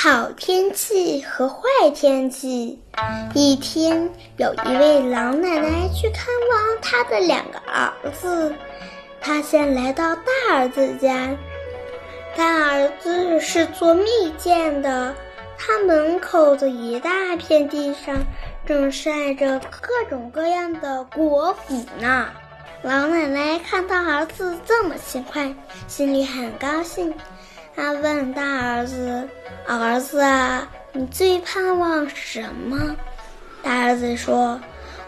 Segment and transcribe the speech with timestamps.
[0.00, 2.80] 好天气和坏天气。
[3.34, 8.54] 一天，有一位老奶奶去看望她的两个儿子。
[9.20, 10.22] 她先来到大
[10.52, 11.36] 儿子家，
[12.36, 14.04] 大儿子是做蜜
[14.38, 15.12] 饯的。
[15.58, 18.14] 他门口的一大片地上
[18.64, 22.28] 正晒着各种各样的果脯呢。
[22.82, 25.52] 老奶奶看到儿子这么勤快，
[25.88, 27.12] 心里很高兴。
[27.78, 29.28] 他问大儿子
[29.64, 32.96] ：“儿子啊，你最盼望什么？”
[33.62, 34.60] 大儿子说：“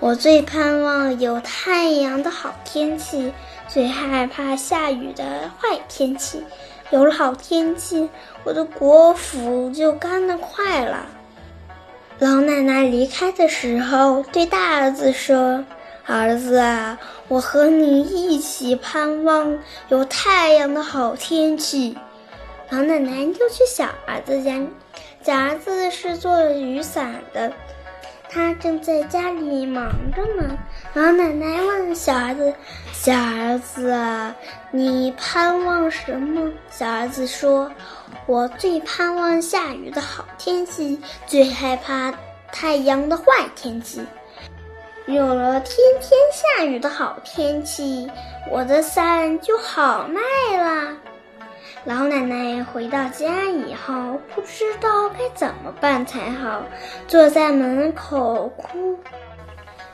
[0.00, 3.32] 我最盼望有太阳的好天气，
[3.68, 6.42] 最害怕下雨的坏天气。
[6.90, 8.10] 有了好天气，
[8.42, 11.06] 我的国服就干得快了。”
[12.18, 15.64] 老奶奶离开的时候，对大儿子说。
[16.04, 16.98] 儿子啊，
[17.28, 19.56] 我和你一起盼望
[19.88, 21.96] 有太阳的好天气。
[22.70, 24.60] 老奶奶又去小儿子家，
[25.22, 27.52] 小儿子是做雨伞的，
[28.28, 30.58] 他正在家里忙着呢。
[30.94, 32.52] 老奶奶问小儿子
[32.92, 33.94] ：“小儿子，
[34.72, 37.70] 你盼望什么？”小儿子说
[38.26, 42.12] ：“我最盼望下雨的好天气，最害怕
[42.50, 44.04] 太阳的坏天气。”
[45.06, 48.10] 有了天天下雨的好天气，
[48.50, 50.20] 我的伞就好卖
[50.58, 50.96] 啦。
[51.86, 56.64] 老奶奶回到家以后，不知道该怎么办才好，
[57.06, 58.98] 坐在门口哭。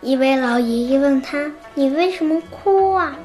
[0.00, 3.16] 一位老爷爷问他：“你为什么哭啊？”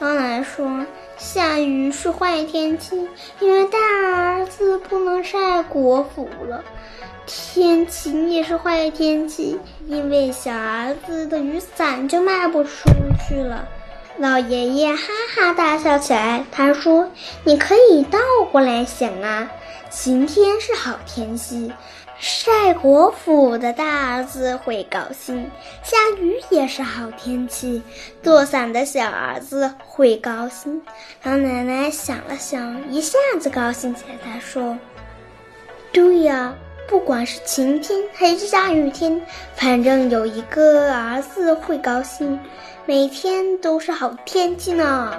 [0.00, 0.86] 老奶奶说
[1.18, 3.06] ：“下雨是坏天气，
[3.40, 6.64] 因为大儿子不能晒果脯了。”
[7.30, 12.88] 天气也是坏天气，因为小儿子的雨伞就卖不出
[13.28, 13.68] 去了。
[14.18, 15.02] 老爷爷哈
[15.32, 17.08] 哈大笑起来，他说
[17.44, 18.18] ：“你可以倒
[18.50, 19.48] 过来想啊，
[19.90, 21.72] 晴天是好天气，
[22.18, 25.44] 晒果脯的大儿子会高兴；
[25.84, 27.80] 下雨也是好天气，
[28.20, 30.82] 做伞的小儿子会高兴。”
[31.22, 34.76] 老奶奶想了想，一下子高兴起来，她说
[35.92, 36.52] ：“对呀。”
[36.88, 39.20] 不管是晴天还是下雨天，
[39.54, 42.40] 反正有一个儿子会高兴，
[42.86, 45.14] 每天都是好天气呢。